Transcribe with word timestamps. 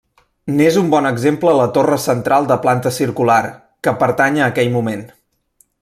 N'és 0.59 0.77
un 0.79 0.87
bon 0.93 1.07
exemple 1.09 1.53
la 1.59 1.67
torre 1.75 1.99
central 2.05 2.49
de 2.53 2.57
planta 2.65 2.93
circular, 2.97 3.39
que 3.89 3.95
pertany 4.05 4.41
a 4.43 4.49
aquell 4.53 4.77
moment. 4.79 5.07